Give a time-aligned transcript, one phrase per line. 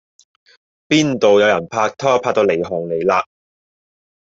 [0.87, 3.23] 邊道有人拍拖拍到離行離迾